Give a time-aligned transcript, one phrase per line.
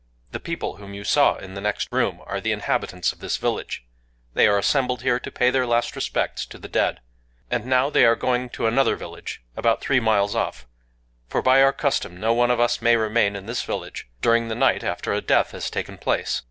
[0.31, 3.85] The people whom you saw in the next room are the inhabitants of this village:
[4.33, 7.01] they all assembled here to pay their last respects to the dead;
[7.51, 12.19] and now they are going to another village, about three miles off,—for by our custom,
[12.19, 15.51] no one of us may remain in this village during the night after a death
[15.51, 16.39] has taken place.